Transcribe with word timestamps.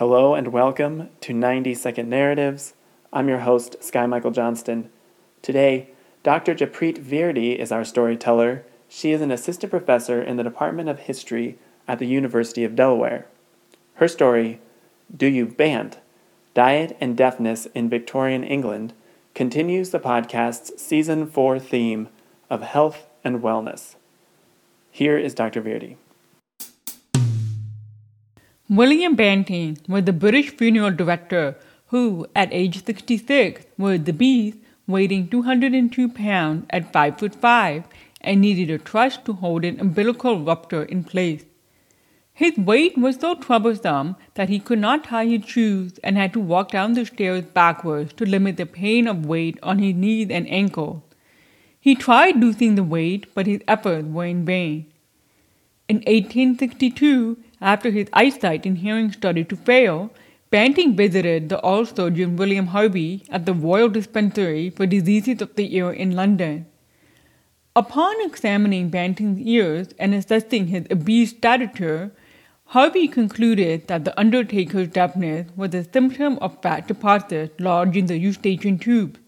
Hello 0.00 0.34
and 0.34 0.48
welcome 0.48 1.10
to 1.20 1.34
90 1.34 1.74
Second 1.74 2.08
Narratives. 2.08 2.72
I'm 3.12 3.28
your 3.28 3.40
host, 3.40 3.84
Sky 3.84 4.06
Michael 4.06 4.30
Johnston. 4.30 4.88
Today, 5.42 5.90
Dr. 6.22 6.54
Jaipreet 6.54 6.96
Virdi 6.96 7.58
is 7.58 7.70
our 7.70 7.84
storyteller. 7.84 8.64
She 8.88 9.12
is 9.12 9.20
an 9.20 9.30
assistant 9.30 9.70
professor 9.70 10.22
in 10.22 10.38
the 10.38 10.42
Department 10.42 10.88
of 10.88 11.00
History 11.00 11.58
at 11.86 11.98
the 11.98 12.06
University 12.06 12.64
of 12.64 12.74
Delaware. 12.74 13.26
Her 13.96 14.08
story, 14.08 14.58
Do 15.14 15.26
You 15.26 15.44
Bant? 15.44 15.98
Diet 16.54 16.96
and 16.98 17.14
Deafness 17.14 17.66
in 17.74 17.90
Victorian 17.90 18.42
England, 18.42 18.94
continues 19.34 19.90
the 19.90 20.00
podcast's 20.00 20.80
season 20.80 21.26
4 21.26 21.58
theme 21.58 22.08
of 22.48 22.62
health 22.62 23.06
and 23.22 23.42
wellness. 23.42 23.96
Here 24.90 25.18
is 25.18 25.34
Dr. 25.34 25.60
Virdi. 25.60 25.96
William 28.70 29.16
Banting 29.16 29.78
was 29.88 30.04
the 30.04 30.12
British 30.12 30.50
funeral 30.50 30.92
director 30.92 31.56
who, 31.86 32.24
at 32.36 32.52
age 32.52 32.84
66, 32.84 33.66
was 33.76 34.04
the 34.04 34.12
beast 34.12 34.58
weighing 34.86 35.28
202 35.28 36.08
pounds 36.10 36.66
at 36.70 36.92
5 36.92 37.18
foot 37.18 37.34
5 37.34 37.82
and 38.20 38.40
needed 38.40 38.70
a 38.70 38.78
truss 38.78 39.16
to 39.16 39.32
hold 39.32 39.64
an 39.64 39.80
umbilical 39.80 40.44
rupture 40.44 40.84
in 40.84 41.02
place. 41.02 41.44
His 42.32 42.56
weight 42.56 42.96
was 42.96 43.16
so 43.16 43.34
troublesome 43.34 44.14
that 44.34 44.48
he 44.48 44.60
could 44.60 44.78
not 44.78 45.02
tie 45.02 45.26
his 45.26 45.46
shoes 45.46 45.98
and 46.04 46.16
had 46.16 46.32
to 46.34 46.38
walk 46.38 46.70
down 46.70 46.92
the 46.92 47.04
stairs 47.04 47.46
backwards 47.46 48.12
to 48.12 48.24
limit 48.24 48.56
the 48.56 48.66
pain 48.66 49.08
of 49.08 49.26
weight 49.26 49.58
on 49.64 49.80
his 49.80 49.96
knees 49.96 50.28
and 50.30 50.48
ankles. 50.48 51.02
He 51.80 51.96
tried 51.96 52.36
losing 52.36 52.76
the 52.76 52.84
weight, 52.84 53.34
but 53.34 53.48
his 53.48 53.62
efforts 53.66 54.06
were 54.06 54.26
in 54.26 54.44
vain. 54.44 54.86
In 55.88 55.96
1862, 55.96 57.36
after 57.60 57.90
his 57.90 58.08
eyesight 58.12 58.64
and 58.64 58.78
hearing 58.78 59.12
started 59.12 59.48
to 59.48 59.56
fail, 59.56 60.10
Banting 60.50 60.96
visited 60.96 61.48
the 61.48 61.60
old 61.60 61.94
surgeon 61.94 62.36
William 62.36 62.68
Harvey 62.68 63.24
at 63.30 63.46
the 63.46 63.54
Royal 63.54 63.88
Dispensary 63.88 64.70
for 64.70 64.84
Diseases 64.84 65.40
of 65.40 65.54
the 65.54 65.76
Ear 65.76 65.92
in 65.92 66.16
London. 66.16 66.66
Upon 67.76 68.14
examining 68.22 68.88
Banting's 68.88 69.40
ears 69.46 69.88
and 69.96 70.12
assessing 70.12 70.66
his 70.66 70.86
obese 70.90 71.30
stature, 71.30 72.10
Harvey 72.64 73.06
concluded 73.06 73.86
that 73.86 74.04
the 74.04 74.18
undertaker's 74.18 74.88
deafness 74.88 75.48
was 75.56 75.72
a 75.74 75.84
symptom 75.84 76.36
of 76.38 76.60
fat 76.62 76.88
deposits 76.88 77.60
lodged 77.60 77.96
in 77.96 78.06
the 78.06 78.18
eustachian 78.18 78.78
tube. 78.78 79.18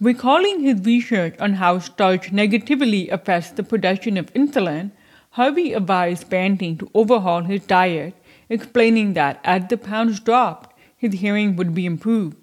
Recalling 0.00 0.60
his 0.60 0.84
research 0.84 1.34
on 1.40 1.54
how 1.54 1.78
starch 1.78 2.30
negatively 2.30 3.08
affects 3.10 3.50
the 3.50 3.62
production 3.62 4.16
of 4.16 4.32
insulin, 4.34 4.92
Harvey 5.36 5.72
advised 5.72 6.28
Banting 6.28 6.76
to 6.76 6.90
overhaul 6.92 7.44
his 7.44 7.64
diet, 7.64 8.14
explaining 8.50 9.14
that 9.14 9.40
as 9.44 9.66
the 9.68 9.78
pounds 9.78 10.20
dropped, 10.20 10.78
his 10.94 11.14
hearing 11.14 11.56
would 11.56 11.74
be 11.74 11.86
improved. 11.86 12.36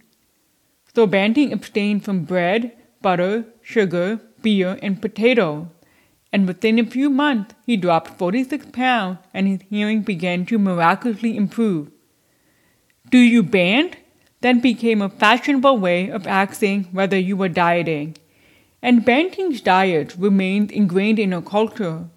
So 0.96 1.06
Banting 1.06 1.54
abstained 1.54 2.04
from 2.04 2.24
bread, 2.24 2.76
butter, 3.00 3.46
sugar, 3.62 4.20
beer, 4.42 4.80
and 4.82 5.00
potatoes, 5.00 5.68
and 6.34 6.48
within 6.48 6.80
a 6.80 6.84
few 6.84 7.12
months 7.12 7.54
he 7.64 7.78
dropped 7.78 8.18
46 8.18 8.66
pounds 8.72 9.20
and 9.36 9.48
his 9.48 9.62
hearing 9.70 10.02
began 10.02 10.48
to 10.48 10.58
miraculously 10.58 11.38
improve. 11.38 11.92
Do 13.12 13.20
you 13.20 13.44
Bant? 13.44 13.98
Then 14.42 14.62
became 14.62 15.04
a 15.04 15.10
fashionable 15.10 15.78
way 15.78 16.10
of 16.10 16.26
asking 16.26 16.86
whether 16.86 17.20
you 17.20 17.38
were 17.38 17.50
dieting. 17.50 18.18
And 18.82 19.06
Banting's 19.06 19.62
diet 19.62 20.16
remained 20.18 20.72
ingrained 20.72 21.20
in 21.20 21.34
our 21.34 21.42
culture 21.44 22.10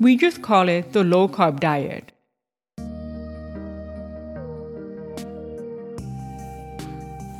we 0.00 0.16
just 0.16 0.42
call 0.42 0.68
it 0.68 0.92
the 0.92 1.02
low 1.02 1.28
carb 1.28 1.58
diet. 1.58 2.12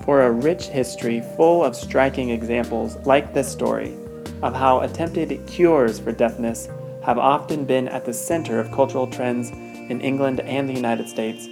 For 0.04 0.22
a 0.22 0.32
rich 0.32 0.64
history 0.64 1.22
full 1.36 1.62
of 1.62 1.76
striking 1.76 2.30
examples 2.30 2.96
like 3.06 3.32
this 3.32 3.50
story 3.50 3.94
of 4.42 4.54
how 4.54 4.80
attempted 4.80 5.46
cures 5.46 6.00
for 6.00 6.12
deafness 6.12 6.68
have 7.04 7.18
often 7.18 7.64
been 7.64 7.86
at 7.88 8.04
the 8.04 8.14
center 8.14 8.58
of 8.58 8.72
cultural 8.72 9.06
trends 9.06 9.50
in 9.50 10.00
England 10.00 10.40
and 10.40 10.68
the 10.68 10.74
United 10.74 11.08
States, 11.08 11.48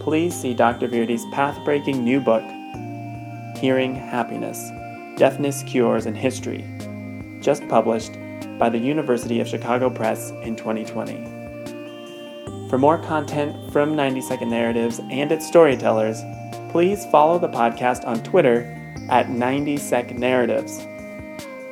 please 0.00 0.38
see 0.38 0.52
Dr. 0.52 0.86
Virdi's 0.86 1.24
path 1.32 1.58
breaking 1.64 2.04
new 2.04 2.20
book, 2.20 2.42
Hearing 3.56 3.94
Happiness 3.94 4.70
Deafness 5.16 5.62
Cures 5.62 6.06
in 6.06 6.14
History, 6.14 6.64
just 7.40 7.66
published 7.68 8.12
by 8.62 8.68
the 8.68 8.78
University 8.78 9.40
of 9.40 9.48
Chicago 9.48 9.90
Press 9.90 10.30
in 10.44 10.54
2020. 10.54 12.68
For 12.68 12.78
more 12.78 12.96
content 12.96 13.72
from 13.72 13.96
90 13.96 14.20
Second 14.20 14.50
Narratives 14.50 15.00
and 15.10 15.32
its 15.32 15.48
storytellers, 15.48 16.22
please 16.70 17.04
follow 17.06 17.40
the 17.40 17.48
podcast 17.48 18.06
on 18.06 18.22
Twitter 18.22 18.62
at 19.10 19.30
90 19.30 19.78
Sec 19.78 20.14
Narratives. 20.14 20.78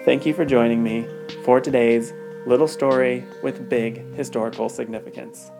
Thank 0.04 0.26
you 0.26 0.34
for 0.34 0.44
joining 0.44 0.82
me 0.82 1.06
for 1.44 1.60
today's 1.60 2.12
little 2.44 2.66
story 2.66 3.24
with 3.40 3.68
big 3.68 4.04
historical 4.16 4.68
significance. 4.68 5.52